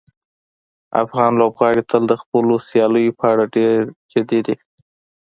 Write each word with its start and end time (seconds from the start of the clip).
افغان 1.03 1.31
لوبغاړي 1.41 1.83
تل 1.91 2.03
د 2.07 2.13
خپلو 2.21 2.53
سیالیو 2.69 3.17
په 3.19 3.25
اړه 3.31 3.45
ډېر 3.55 3.79
جدي 4.11 4.39
دي. 4.47 4.55